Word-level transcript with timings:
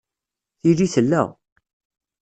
Tili 0.59 0.87
tella. 0.93 1.23